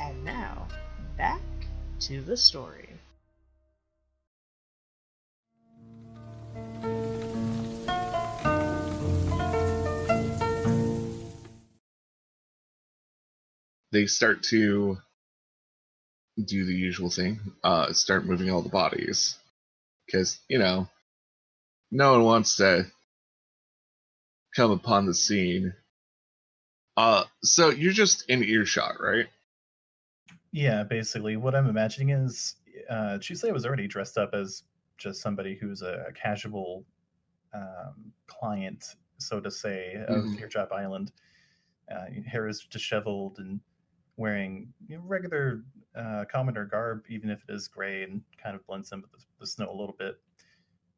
And 0.00 0.24
now, 0.24 0.66
back 1.16 1.42
to 2.00 2.22
the 2.22 2.36
story. 2.36 2.88
They 13.94 14.06
start 14.06 14.42
to 14.50 14.98
do 16.44 16.64
the 16.64 16.74
usual 16.74 17.10
thing, 17.10 17.38
uh, 17.62 17.92
start 17.92 18.26
moving 18.26 18.50
all 18.50 18.60
the 18.60 18.68
bodies. 18.68 19.38
Because, 20.04 20.40
you 20.48 20.58
know, 20.58 20.88
no 21.92 22.10
one 22.10 22.24
wants 22.24 22.56
to 22.56 22.86
come 24.56 24.72
upon 24.72 25.06
the 25.06 25.14
scene. 25.14 25.74
Uh, 26.96 27.22
so 27.44 27.70
you're 27.70 27.92
just 27.92 28.28
in 28.28 28.42
earshot, 28.42 29.00
right? 29.00 29.26
Yeah, 30.50 30.82
basically, 30.82 31.36
what 31.36 31.54
I'm 31.54 31.68
imagining 31.68 32.10
is 32.10 32.56
uh, 32.90 33.18
was 33.52 33.64
already 33.64 33.86
dressed 33.86 34.18
up 34.18 34.34
as 34.34 34.64
just 34.98 35.22
somebody 35.22 35.54
who's 35.54 35.82
a, 35.82 36.06
casual 36.16 36.84
um, 37.54 38.12
client, 38.26 38.96
so 39.18 39.38
to 39.38 39.52
say, 39.52 39.94
of 40.08 40.24
Mhm. 40.24 40.36
Teardrop 40.36 40.72
Island. 40.72 41.12
Uh, 41.88 42.06
hair 42.26 42.48
is 42.48 42.66
disheveled 42.68 43.38
and 43.38 43.60
wearing 44.16 44.72
you 44.86 44.96
know, 44.96 45.02
regular 45.06 45.64
uh, 45.96 46.24
commoner 46.30 46.64
garb, 46.64 47.04
even 47.08 47.30
if 47.30 47.42
it 47.48 47.52
is 47.52 47.68
gray 47.68 48.02
and 48.04 48.22
kind 48.42 48.54
of 48.56 48.66
blends 48.66 48.92
in 48.92 49.00
with 49.00 49.12
the, 49.12 49.18
the 49.40 49.46
snow 49.46 49.70
a 49.70 49.76
little 49.76 49.94
bit. 49.98 50.20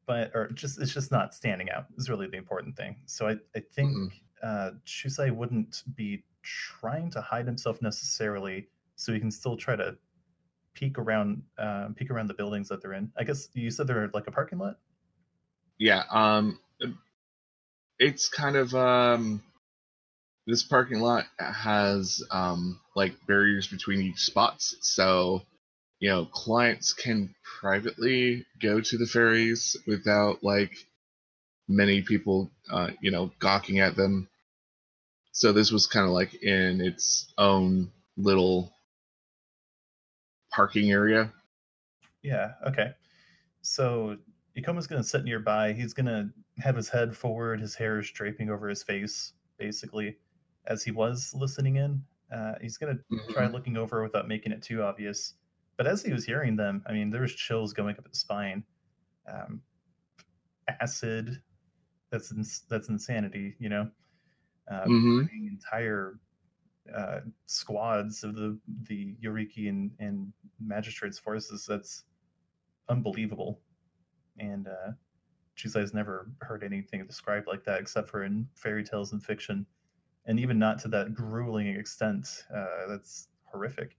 But 0.06 0.30
or 0.34 0.48
just 0.48 0.80
it's 0.80 0.94
just 0.94 1.10
not 1.10 1.34
standing 1.34 1.70
out 1.70 1.86
is 1.98 2.08
really 2.08 2.28
the 2.28 2.36
important 2.36 2.76
thing. 2.76 2.96
So 3.06 3.28
I 3.28 3.36
I 3.56 3.60
think 3.60 3.92
Mhm. 3.92 4.12
uh, 4.42 4.70
Chusei 4.86 5.34
wouldn't 5.34 5.82
be 5.96 6.24
trying 6.42 7.10
to 7.10 7.20
hide 7.20 7.46
himself 7.46 7.82
necessarily, 7.82 8.68
so 8.94 9.12
he 9.12 9.18
can 9.18 9.30
still 9.32 9.56
try 9.56 9.74
to 9.76 9.96
peek 10.74 10.98
around 10.98 11.42
uh, 11.58 11.88
peek 11.96 12.10
around 12.10 12.28
the 12.28 12.34
buildings 12.34 12.68
that 12.68 12.80
they're 12.82 12.92
in. 12.92 13.10
I 13.16 13.24
guess 13.24 13.48
you 13.54 13.70
said 13.70 13.86
they're 13.88 14.10
like 14.14 14.26
a 14.28 14.30
parking 14.30 14.58
lot. 14.58 14.78
Yeah, 15.78 16.04
um 16.10 16.60
it's 17.98 18.28
kind 18.28 18.56
of 18.56 18.74
um 18.74 19.42
this 20.46 20.62
parking 20.62 21.00
lot 21.00 21.24
has 21.38 22.22
um 22.30 22.80
like 22.94 23.14
barriers 23.26 23.66
between 23.66 24.00
each 24.00 24.20
spots 24.20 24.76
so 24.80 25.42
you 26.00 26.08
know 26.08 26.24
clients 26.26 26.92
can 26.92 27.34
privately 27.60 28.44
go 28.60 28.80
to 28.80 28.96
the 28.98 29.06
ferries 29.06 29.76
without 29.86 30.42
like 30.44 30.76
many 31.68 32.02
people 32.02 32.50
uh 32.70 32.90
you 33.00 33.10
know 33.10 33.30
gawking 33.38 33.80
at 33.80 33.96
them 33.96 34.28
so 35.32 35.52
this 35.52 35.70
was 35.70 35.86
kind 35.86 36.06
of 36.06 36.12
like 36.12 36.34
in 36.42 36.80
its 36.80 37.32
own 37.38 37.90
little 38.16 38.72
parking 40.52 40.90
area 40.90 41.30
Yeah. 42.22 42.52
Okay. 42.66 42.92
So 43.62 44.16
Ikoma's 44.56 44.86
gonna 44.86 45.04
sit 45.04 45.24
nearby. 45.24 45.72
He's 45.72 45.92
gonna 45.92 46.30
have 46.58 46.74
his 46.76 46.88
head 46.88 47.16
forward, 47.16 47.60
his 47.60 47.74
hair 47.74 47.98
is 48.00 48.10
draping 48.10 48.50
over 48.50 48.68
his 48.68 48.82
face, 48.82 49.32
basically, 49.58 50.16
as 50.66 50.82
he 50.82 50.90
was 50.90 51.34
listening 51.34 51.76
in. 51.76 52.02
Uh, 52.32 52.54
he's 52.60 52.76
gonna 52.76 52.98
try 53.28 53.46
Mhm. 53.46 53.52
looking 53.52 53.76
over 53.76 54.02
without 54.02 54.28
making 54.28 54.52
it 54.52 54.62
too 54.62 54.82
obvious. 54.82 55.34
But 55.76 55.86
as 55.86 56.02
he 56.02 56.12
was 56.12 56.24
hearing 56.24 56.56
them, 56.56 56.82
I 56.86 56.92
mean, 56.92 57.10
there 57.10 57.22
was 57.22 57.34
chills 57.34 57.72
going 57.72 57.96
up 57.98 58.06
his 58.08 58.18
spine. 58.20 58.64
Um, 59.26 59.62
acid, 60.80 61.42
that's 62.10 62.32
ins- 62.32 62.64
that's 62.68 62.88
insanity, 62.88 63.56
you 63.58 63.68
know. 63.68 63.90
Uh, 64.70 64.86
Mhm. 64.88 65.28
entire 65.32 66.18
uh, 66.94 67.20
squads 67.46 68.24
of 68.24 68.34
the 68.34 68.58
the 68.84 69.16
Yoriki 69.22 69.68
and, 69.68 69.90
and 69.98 70.32
magistrates 70.60 71.18
forces. 71.18 71.66
That's 71.66 72.04
unbelievable. 72.88 73.60
And 74.38 74.68
uh, 74.68 74.92
Chusei's 75.56 75.94
never 75.94 76.30
heard 76.40 76.62
anything 76.62 77.04
described 77.06 77.46
like 77.46 77.64
that 77.64 77.80
except 77.80 78.08
for 78.08 78.24
in 78.24 78.48
fairy 78.54 78.84
tales 78.84 79.12
and 79.12 79.22
fiction, 79.22 79.66
and 80.26 80.40
even 80.40 80.58
not 80.58 80.80
to 80.80 80.88
that 80.88 81.14
grueling 81.14 81.68
extent. 81.68 82.44
Uh, 82.54 82.88
that's 82.88 83.28
horrific. 83.44 83.96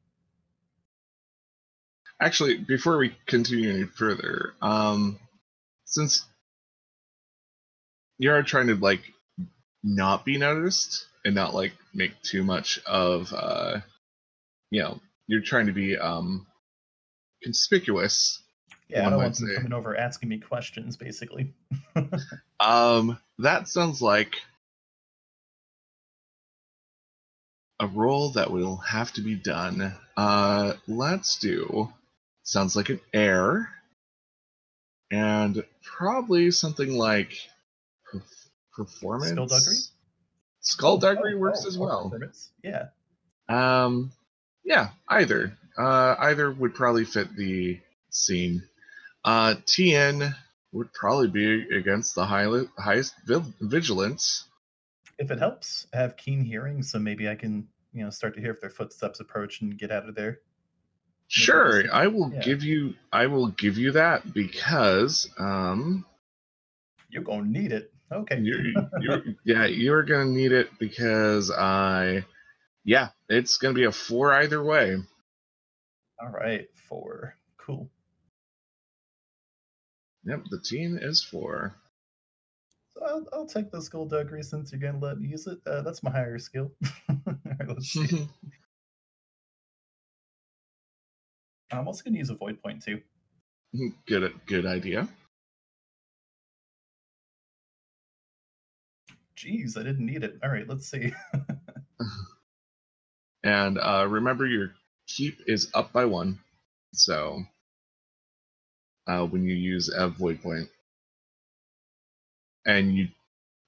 Actually, 2.19 2.57
before 2.57 2.97
we 2.97 3.15
continue 3.27 3.69
any 3.69 3.83
further, 3.83 4.53
um, 4.61 5.19
since 5.85 6.25
you're 8.17 8.41
trying 8.43 8.67
to 8.67 8.75
like 8.75 9.01
not 9.83 10.25
be 10.25 10.37
noticed 10.37 11.05
and 11.23 11.35
not 11.35 11.53
like 11.53 11.73
make 11.93 12.19
too 12.23 12.43
much 12.43 12.79
of, 12.85 13.31
uh, 13.33 13.79
you 14.71 14.81
know, 14.81 14.99
you're 15.27 15.41
trying 15.41 15.67
to 15.67 15.73
be 15.73 15.97
um, 15.97 16.47
conspicuous. 17.43 18.41
Yeah, 18.89 19.05
I 19.05 19.09
don't 19.09 19.19
want 19.19 19.35
them 19.35 19.53
coming 19.55 19.73
over 19.73 19.95
asking 19.95 20.29
me 20.29 20.39
questions, 20.39 20.97
basically. 20.97 21.53
Um, 22.59 23.19
that 23.37 23.67
sounds 23.67 24.01
like 24.01 24.33
a 27.79 27.87
role 27.87 28.29
that 28.31 28.51
will 28.51 28.77
have 28.77 29.11
to 29.13 29.21
be 29.21 29.35
done. 29.35 29.93
Uh, 30.15 30.73
let's 30.87 31.37
do. 31.37 31.89
Sounds 32.43 32.75
like 32.75 32.89
an 32.89 32.99
air, 33.13 33.69
and 35.11 35.63
probably 35.83 36.51
something 36.51 36.97
like 36.97 37.37
perf- 38.11 38.47
performance. 38.73 39.31
Skullduggery? 39.31 39.77
Skullduggery 40.61 41.33
Oh, 41.35 41.37
works 41.39 41.63
oh, 41.65 41.67
as 41.67 41.77
well. 41.77 42.13
Yeah. 42.63 42.85
Um, 43.49 44.11
yeah, 44.63 44.89
either. 45.07 45.57
Uh, 45.77 46.15
either 46.19 46.51
would 46.51 46.73
probably 46.73 47.05
fit 47.05 47.35
the 47.35 47.79
scene. 48.09 48.63
Uh, 49.23 49.55
TN 49.65 50.33
would 50.71 50.91
probably 50.93 51.27
be 51.27 51.69
against 51.75 52.15
the 52.15 52.25
high, 52.25 52.47
highest 52.77 53.13
vil- 53.25 53.53
vigilance. 53.61 54.45
If 55.19 55.31
it 55.31 55.39
helps, 55.39 55.87
I 55.93 55.97
have 55.97 56.15
keen 56.17 56.43
hearing, 56.43 56.83
so 56.83 56.99
maybe 56.99 57.27
I 57.27 57.35
can, 57.35 57.67
you 57.93 58.03
know, 58.03 58.09
start 58.11 58.35
to 58.35 58.41
hear 58.41 58.51
if 58.51 58.61
their 58.61 58.69
footsteps 58.69 59.19
approach 59.19 59.61
and 59.61 59.77
get 59.77 59.91
out 59.91 60.07
of 60.07 60.15
there. 60.15 60.39
Sure, 61.27 61.83
that's- 61.83 61.93
I 61.93 62.07
will 62.07 62.31
yeah. 62.31 62.41
give 62.41 62.63
you. 62.63 62.93
I 63.11 63.27
will 63.27 63.47
give 63.47 63.77
you 63.77 63.91
that 63.93 64.33
because 64.33 65.29
um, 65.37 66.05
You're 67.09 67.23
gonna 67.23 67.43
need 67.47 67.71
it. 67.71 67.91
Okay. 68.11 68.39
you're, 68.39 68.61
you're 69.01 69.23
yeah, 69.43 69.65
you're 69.65 70.03
gonna 70.03 70.25
need 70.31 70.53
it 70.53 70.69
because 70.79 71.51
I, 71.51 72.23
yeah, 72.85 73.09
it's 73.27 73.57
gonna 73.57 73.73
be 73.73 73.83
a 73.83 73.91
four 73.91 74.31
either 74.33 74.63
way. 74.63 74.95
All 76.21 76.29
right, 76.29 76.67
four. 76.87 77.35
Cool. 77.57 77.89
Yep, 80.23 80.45
the 80.49 80.59
team 80.61 80.97
is 81.01 81.21
four. 81.23 81.75
I'll, 83.05 83.25
I'll 83.33 83.45
take 83.45 83.71
the 83.71 83.81
skullduggery 83.81 84.43
since 84.43 84.71
you're 84.71 84.79
gonna 84.81 84.99
let 84.99 85.19
me 85.19 85.27
use 85.29 85.47
it. 85.47 85.59
Uh, 85.65 85.81
that's 85.81 86.03
my 86.03 86.11
higher 86.11 86.39
skill. 86.39 86.71
Let's 87.67 87.87
see. 87.89 88.29
I'm 91.71 91.87
also 91.87 92.03
gonna 92.03 92.17
use 92.17 92.29
a 92.29 92.35
void 92.35 92.61
point 92.61 92.81
too. 92.83 93.01
good, 94.07 94.33
good 94.45 94.65
idea. 94.65 95.07
Jeez, 99.35 99.77
I 99.77 99.83
didn't 99.83 100.05
need 100.05 100.23
it. 100.23 100.39
All 100.41 100.49
right, 100.49 100.67
let's 100.67 100.89
see. 100.89 101.13
And 103.43 103.77
uh, 103.77 104.05
remember, 104.09 104.45
your 104.45 104.73
keep 105.07 105.39
is 105.47 105.71
up 105.73 105.93
by 105.93 106.03
one. 106.03 106.39
So 106.93 107.43
uh, 109.07 109.25
when 109.25 109.43
you 109.43 109.55
use 109.55 109.89
a 109.89 110.09
void 110.09 110.41
point, 110.41 110.67
and 112.67 112.95
you 112.95 113.07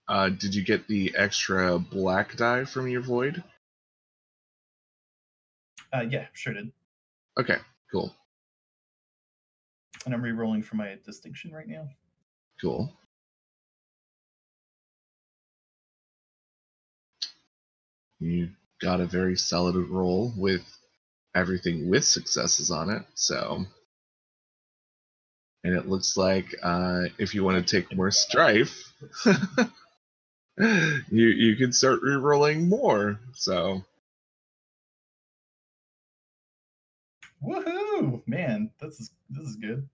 uh, 0.07 0.29
did 0.29 0.55
you 0.55 0.63
get 0.63 0.87
the 0.87 1.13
extra 1.15 1.79
black 1.79 2.35
die 2.35 2.65
from 2.65 2.87
your 2.87 3.01
void? 3.01 3.43
Uh, 5.93 6.01
yeah, 6.09 6.27
sure 6.33 6.53
did. 6.53 6.71
Okay, 7.39 7.57
cool, 7.91 8.13
And 10.05 10.13
I'm 10.13 10.21
re-rolling 10.21 10.63
for 10.63 10.75
my 10.75 10.97
distinction 11.05 11.51
right 11.51 11.67
now. 11.67 11.89
cool. 12.61 12.93
You 18.19 18.49
got 18.81 19.01
a 19.01 19.05
very 19.05 19.37
solid 19.37 19.75
roll 19.75 20.33
with 20.37 20.63
everything 21.35 21.89
with 21.89 22.05
successes 22.05 22.71
on 22.71 22.89
it. 22.89 23.03
So, 23.15 23.65
and 25.63 25.73
it 25.73 25.87
looks 25.87 26.15
like 26.17 26.55
uh, 26.63 27.03
if 27.17 27.33
you 27.33 27.43
want 27.43 27.65
to 27.65 27.81
take 27.81 27.95
more 27.95 28.11
strife, 28.11 28.93
you 30.57 30.99
you 31.09 31.55
can 31.55 31.73
start 31.73 32.01
re-rolling 32.01 32.69
more. 32.69 33.19
So, 33.33 33.83
Woohoo! 37.43 38.21
Man, 38.27 38.71
this 38.79 38.99
is 38.99 39.11
this 39.29 39.47
is 39.47 39.55
good. 39.55 39.87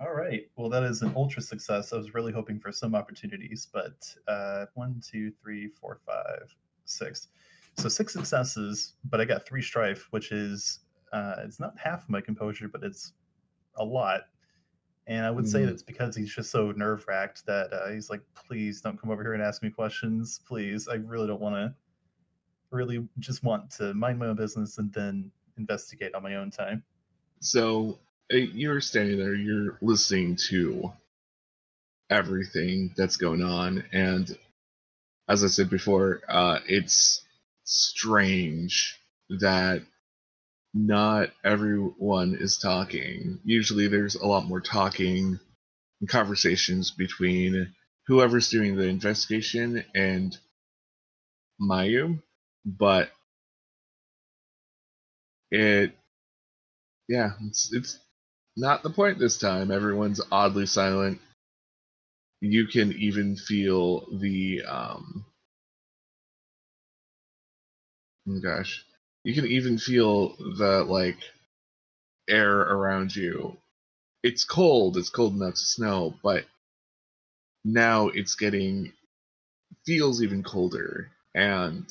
All 0.00 0.12
right. 0.12 0.46
Well, 0.56 0.68
that 0.70 0.82
is 0.82 1.02
an 1.02 1.12
ultra 1.16 1.40
success. 1.40 1.92
I 1.92 1.96
was 1.96 2.14
really 2.14 2.32
hoping 2.32 2.60
for 2.60 2.70
some 2.70 2.94
opportunities, 2.94 3.66
but 3.72 4.14
uh, 4.28 4.66
one, 4.74 5.00
two, 5.04 5.32
three, 5.42 5.68
four, 5.68 6.00
five, 6.06 6.54
six. 6.84 7.28
So 7.76 7.88
six 7.88 8.12
successes, 8.12 8.94
but 9.04 9.20
I 9.20 9.24
got 9.24 9.46
three 9.46 9.62
strife, 9.62 10.08
which 10.10 10.32
is 10.32 10.80
uh, 11.12 11.36
it's 11.38 11.60
not 11.60 11.78
half 11.78 12.02
of 12.04 12.10
my 12.10 12.20
composure, 12.20 12.68
but 12.68 12.82
it's 12.82 13.12
a 13.76 13.84
lot. 13.84 14.22
And 15.10 15.26
I 15.26 15.30
would 15.30 15.46
say 15.48 15.62
Mm. 15.62 15.66
that's 15.66 15.82
because 15.82 16.14
he's 16.14 16.32
just 16.32 16.50
so 16.52 16.70
nerve 16.70 17.04
wracked 17.08 17.44
that 17.46 17.72
uh, 17.72 17.88
he's 17.90 18.08
like, 18.10 18.22
please 18.34 18.80
don't 18.80 18.96
come 18.98 19.10
over 19.10 19.22
here 19.24 19.34
and 19.34 19.42
ask 19.42 19.60
me 19.60 19.68
questions. 19.68 20.40
Please, 20.46 20.86
I 20.86 20.94
really 20.94 21.26
don't 21.26 21.40
want 21.40 21.56
to. 21.56 21.74
Really, 22.70 23.06
just 23.18 23.42
want 23.42 23.70
to 23.72 23.92
mind 23.92 24.20
my 24.20 24.26
own 24.26 24.36
business 24.36 24.78
and 24.78 24.92
then 24.92 25.32
investigate 25.58 26.14
on 26.14 26.22
my 26.22 26.36
own 26.36 26.50
time. 26.52 26.84
so 27.40 27.98
uh, 28.32 28.36
you're 28.36 28.80
standing 28.80 29.18
there, 29.18 29.34
you're 29.34 29.76
listening 29.82 30.36
to 30.50 30.92
everything 32.10 32.92
that's 32.96 33.16
going 33.16 33.42
on, 33.42 33.82
and 33.92 34.38
as 35.28 35.42
I 35.42 35.48
said 35.48 35.68
before, 35.70 36.20
uh, 36.28 36.60
it's 36.68 37.22
strange 37.64 38.96
that 39.40 39.82
not 40.74 41.30
everyone 41.44 42.36
is 42.36 42.58
talking. 42.58 43.40
Usually, 43.44 43.88
there's 43.88 44.16
a 44.16 44.26
lot 44.26 44.46
more 44.46 44.60
talking 44.60 45.38
and 46.00 46.08
conversations 46.08 46.90
between 46.90 47.74
whoever's 48.06 48.50
doing 48.50 48.76
the 48.76 48.84
investigation 48.86 49.84
and 49.94 50.38
Mayu, 51.60 52.20
but 52.64 53.10
it, 55.50 55.92
yeah, 57.08 57.32
it's 57.46 57.72
it's 57.72 57.98
not 58.56 58.82
the 58.82 58.90
point 58.90 59.18
this 59.18 59.38
time. 59.38 59.70
Everyone's 59.70 60.20
oddly 60.32 60.66
silent. 60.66 61.20
You 62.42 62.66
can 62.66 62.92
even 62.92 63.36
feel 63.36 64.06
the 64.18 64.62
um 64.64 65.24
oh 68.28 68.40
gosh. 68.40 68.84
You 69.24 69.34
can 69.34 69.46
even 69.46 69.78
feel 69.78 70.36
the 70.36 70.84
like 70.88 71.18
air 72.28 72.60
around 72.60 73.14
you. 73.14 73.56
It's 74.22 74.44
cold, 74.44 74.96
it's 74.96 75.10
cold 75.10 75.34
enough 75.34 75.54
to 75.54 75.60
snow, 75.60 76.14
but 76.22 76.44
now 77.64 78.08
it's 78.08 78.34
getting 78.34 78.92
feels 79.84 80.22
even 80.22 80.42
colder 80.42 81.10
and 81.34 81.86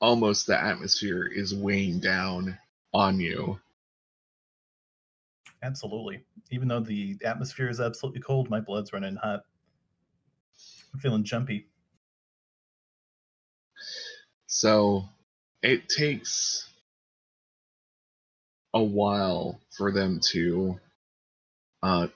almost 0.00 0.46
the 0.46 0.60
atmosphere 0.60 1.26
is 1.26 1.54
weighing 1.54 2.00
down 2.00 2.58
on 2.92 3.20
you. 3.20 3.60
Absolutely. 5.62 6.24
Even 6.50 6.68
though 6.68 6.80
the 6.80 7.16
atmosphere 7.24 7.68
is 7.68 7.80
absolutely 7.80 8.20
cold, 8.20 8.48
my 8.48 8.60
blood's 8.60 8.92
running 8.92 9.16
hot. 9.16 9.44
I'm 10.92 11.00
feeling 11.00 11.24
jumpy. 11.24 11.66
So 14.46 15.08
it 15.62 15.88
takes 15.88 16.68
a 18.74 18.82
while 18.82 19.60
for 19.76 19.92
them 19.92 20.20
to 20.32 20.78
uh, 21.82 22.08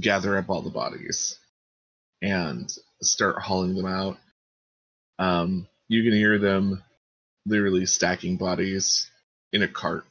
gather 0.00 0.36
up 0.36 0.48
all 0.50 0.62
the 0.62 0.70
bodies 0.70 1.38
and 2.22 2.72
start 3.02 3.36
hauling 3.38 3.74
them 3.74 3.86
out. 3.86 4.18
Um, 5.18 5.68
you 5.88 6.02
can 6.02 6.12
hear 6.12 6.38
them 6.38 6.82
literally 7.46 7.86
stacking 7.86 8.36
bodies 8.36 9.10
in 9.52 9.62
a 9.62 9.68
cart 9.68 10.04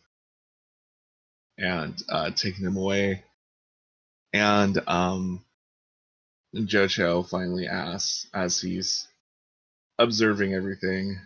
and 1.58 2.02
uh, 2.10 2.32
taking 2.32 2.66
them 2.66 2.78
away. 2.78 3.24
And 4.34 4.80
um, 4.88 5.44
Jocho 6.56 7.28
finally 7.28 7.68
asks, 7.68 8.28
as 8.34 8.60
he's 8.60 9.08
observing 10.00 10.54
everything. 10.54 11.20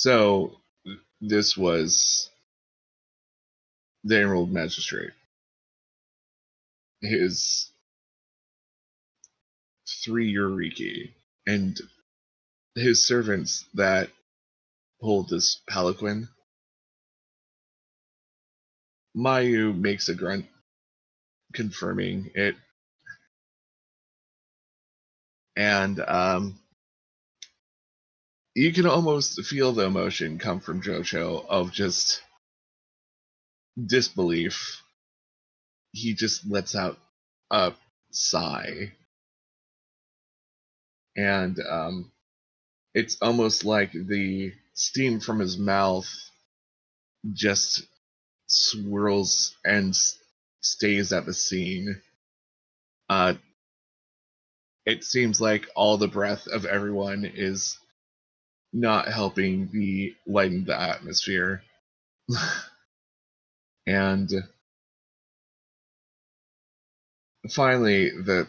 So 0.00 0.56
this 1.20 1.58
was 1.58 2.30
the 4.02 4.16
Emerald 4.18 4.50
magistrate. 4.50 5.10
His 7.02 7.70
three 10.02 10.32
Yoriki 10.34 11.12
and 11.46 11.78
his 12.74 13.06
servants 13.06 13.66
that 13.74 14.08
hold 15.02 15.28
this 15.28 15.60
palanquin. 15.68 16.28
Mayu 19.14 19.78
makes 19.78 20.08
a 20.08 20.14
grunt, 20.14 20.46
confirming 21.52 22.30
it 22.34 22.56
and 25.56 26.00
um, 26.00 26.59
you 28.54 28.72
can 28.72 28.86
almost 28.86 29.42
feel 29.44 29.72
the 29.72 29.84
emotion 29.86 30.38
come 30.38 30.60
from 30.60 30.82
Jocho 30.82 31.46
of 31.48 31.72
just 31.72 32.22
disbelief. 33.84 34.82
He 35.92 36.14
just 36.14 36.46
lets 36.48 36.76
out 36.76 36.98
a 37.50 37.74
sigh, 38.12 38.92
and 41.16 41.58
um, 41.68 42.12
it's 42.94 43.18
almost 43.22 43.64
like 43.64 43.92
the 43.92 44.52
steam 44.74 45.20
from 45.20 45.40
his 45.40 45.58
mouth 45.58 46.08
just 47.32 47.84
swirls 48.48 49.56
and 49.64 49.94
stays 50.62 51.12
at 51.12 51.26
the 51.26 51.34
scene. 51.34 52.00
Uh, 53.08 53.34
it 54.86 55.04
seems 55.04 55.40
like 55.40 55.68
all 55.76 55.98
the 55.98 56.08
breath 56.08 56.48
of 56.48 56.66
everyone 56.66 57.24
is 57.26 57.79
not 58.72 59.08
helping 59.08 59.68
the 59.72 60.14
lighten 60.26 60.64
the 60.64 60.78
atmosphere. 60.80 61.62
and 63.86 64.30
finally 67.50 68.10
the 68.10 68.46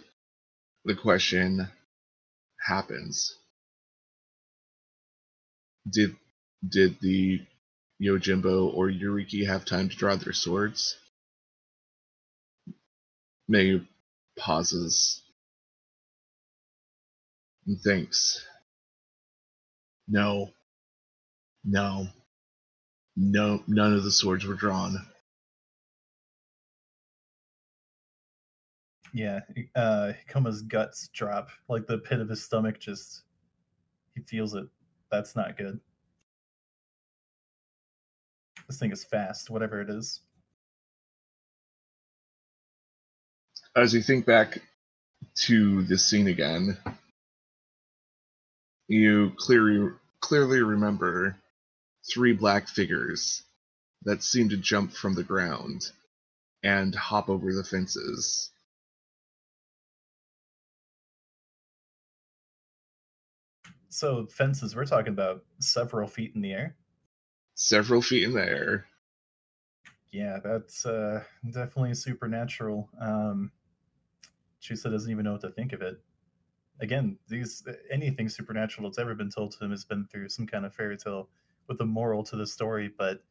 the 0.86 0.95
question 0.95 1.67
happens. 2.60 3.36
Did 5.91 6.15
did 6.67 6.99
the 7.01 7.41
Yojimbo 8.01 8.73
or 8.73 8.89
Yoriki 8.89 9.45
have 9.47 9.65
time 9.65 9.89
to 9.89 9.95
draw 9.95 10.15
their 10.15 10.34
swords? 10.34 10.97
Mayu 13.51 13.86
pauses 14.38 15.21
and 17.67 17.79
thinks, 17.81 18.45
No, 20.12 20.52
no, 21.63 22.06
no, 23.15 23.63
none 23.65 23.93
of 23.93 24.04
the 24.04 24.12
swords 24.12 24.45
were 24.45 24.56
drawn. 24.56 24.97
Yeah, 29.13 29.39
uh, 29.74 30.12
Hikoma's 30.28 30.63
guts 30.63 31.08
drop. 31.13 31.47
Like 31.69 31.88
the 31.88 32.00
pit 32.00 32.19
of 32.19 32.28
his 32.28 32.43
stomach 32.43 32.78
just, 32.78 33.21
he 34.13 34.21
feels 34.24 34.54
it. 34.54 34.65
That's 35.10 35.34
not 35.34 35.58
good. 35.58 35.80
This 38.67 38.80
thing 38.80 38.91
is 38.91 39.06
fast, 39.06 39.50
whatever 39.50 39.80
it 39.80 39.89
is. 39.89 40.19
As 43.78 43.93
you 43.93 44.02
think 44.02 44.26
back 44.26 44.58
to 45.36 45.84
the 45.84 45.97
scene 45.97 46.28
again, 46.28 46.78
you 48.91 49.32
clearly 49.38 49.91
clearly 50.19 50.62
remember 50.62 51.38
three 52.12 52.34
black 52.34 52.67
figures 52.67 53.43
that 54.04 54.23
seem 54.23 54.49
to 54.49 54.58
jump 54.58 54.91
from 54.91 55.13
the 55.13 55.23
ground 55.23 55.91
and 56.63 56.93
hop 56.93 57.30
over 57.30 57.54
the 57.54 57.63
fences. 57.63 58.51
So 63.89 64.25
fences, 64.27 64.75
we're 64.75 64.86
talking 64.86 65.13
about 65.13 65.43
several 65.60 66.08
feet 66.08 66.34
in 66.36 66.41
the 66.41 66.54
air. 66.54 66.75
Several 67.56 68.01
feet 68.01 68.23
in 68.23 68.34
the 68.34 68.45
air. 68.45 68.86
Yeah, 70.12 70.39
that's 70.43 70.86
uh, 70.86 71.23
definitely 71.45 71.93
supernatural. 71.93 72.89
Um, 72.99 73.51
Chusa 74.62 74.91
doesn't 74.91 75.12
even 75.12 75.25
know 75.25 75.34
what 75.34 75.41
to 75.41 75.49
think 75.49 75.73
of 75.73 75.82
it. 75.82 75.99
Again, 76.82 77.17
these 77.30 77.63
anything 77.91 78.30
supernatural 78.30 78.89
that's 78.89 79.00
ever 79.00 79.15
been 79.15 79.32
told 79.32 79.54
to 79.54 79.65
him 79.65 79.72
has 79.72 79.86
been 79.86 80.08
through 80.08 80.30
some 80.30 80.48
kind 80.48 80.65
of 80.65 80.76
fairy 80.76 80.98
tale 80.98 81.30
with 81.67 81.82
a 81.82 81.86
moral 81.86 82.24
to 82.26 82.38
the 82.38 82.48
story. 82.48 82.91
But 82.98 83.24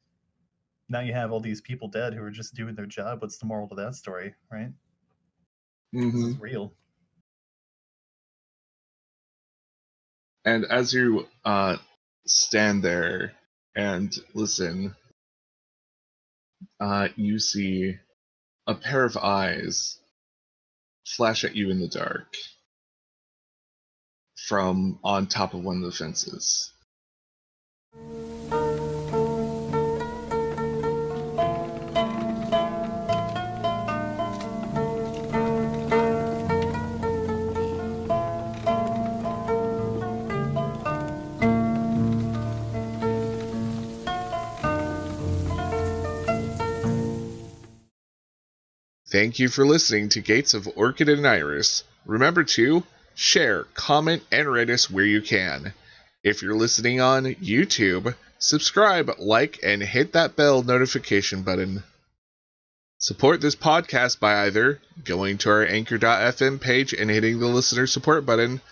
now 0.88 1.00
you 1.00 1.14
have 1.14 1.32
all 1.32 1.40
these 1.40 1.60
people 1.62 1.88
dead 1.88 2.14
who 2.14 2.22
are 2.22 2.30
just 2.32 2.54
doing 2.54 2.74
their 2.76 2.86
job. 2.86 3.22
What's 3.22 3.38
the 3.38 3.46
moral 3.46 3.68
to 3.70 3.76
that 3.76 3.96
story, 3.96 4.34
right? 4.52 4.72
This 6.08 6.22
hmm 6.22 6.32
is 6.32 6.38
real. 6.38 6.74
And 10.44 10.66
as 10.66 10.92
you 10.94 11.28
uh, 11.44 11.78
stand 12.26 12.82
there 12.84 13.32
and 13.76 14.14
listen, 14.34 14.96
uh, 16.80 17.08
you 17.16 17.38
see 17.38 17.96
a 18.66 18.74
pair 18.74 19.04
of 19.04 19.16
eyes 19.16 19.98
flash 21.06 21.44
at 21.44 21.56
you 21.56 21.70
in 21.70 21.80
the 21.80 21.88
dark 21.88 22.34
from 24.50 24.98
on 25.04 25.28
top 25.28 25.54
of 25.54 25.62
one 25.62 25.76
of 25.76 25.82
the 25.82 25.92
fences. 25.92 26.72
Thank 49.06 49.38
you 49.38 49.48
for 49.48 49.64
listening 49.64 50.08
to 50.08 50.20
Gates 50.20 50.54
of 50.54 50.68
Orchid 50.74 51.08
and 51.08 51.24
Iris. 51.24 51.84
Remember 52.04 52.42
to 52.42 52.82
share, 53.20 53.64
comment, 53.74 54.22
and 54.32 54.50
rate 54.50 54.70
us 54.70 54.90
where 54.90 55.04
you 55.04 55.20
can. 55.20 55.74
If 56.24 56.40
you're 56.40 56.56
listening 56.56 57.02
on 57.02 57.24
YouTube, 57.34 58.14
subscribe, 58.38 59.10
like, 59.18 59.60
and 59.62 59.82
hit 59.82 60.14
that 60.14 60.36
bell 60.36 60.62
notification 60.62 61.42
button. 61.42 61.82
Support 62.98 63.42
this 63.42 63.56
podcast 63.56 64.20
by 64.20 64.46
either 64.46 64.80
going 65.04 65.36
to 65.38 65.50
our 65.50 65.66
anchor.fm 65.66 66.62
page 66.62 66.94
and 66.94 67.10
hitting 67.10 67.38
the 67.38 67.46
listener 67.46 67.86
support 67.86 68.24
button, 68.24 68.62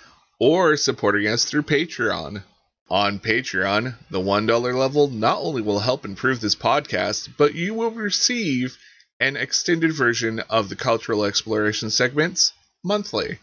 or 0.41 0.79
supporting 0.79 1.27
us 1.27 1.45
through 1.45 1.65
Patreon. 1.65 2.43
On 2.89 3.19
Patreon, 3.19 3.97
the 4.11 4.19
$1 4.19 4.75
level 4.75 5.09
not 5.09 5.41
only 5.41 5.61
will 5.61 5.81
help 5.81 6.07
improve 6.07 6.41
this 6.41 6.55
podcast, 6.55 7.29
but 7.37 7.55
you 7.55 7.75
will 7.75 7.91
receive 7.91 8.79
an 9.21 9.37
extended 9.37 9.93
version 9.93 10.41
of 10.49 10.71
the 10.71 10.77
cultural 10.77 11.27
exploration 11.27 11.91
segments 11.91 12.53
monthly. 12.83 13.39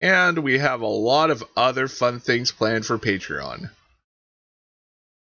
And 0.00 0.38
we 0.38 0.58
have 0.58 0.80
a 0.80 0.86
lot 0.86 1.30
of 1.30 1.44
other 1.56 1.88
fun 1.88 2.20
things 2.20 2.52
planned 2.52 2.86
for 2.86 2.98
Patreon. 2.98 3.70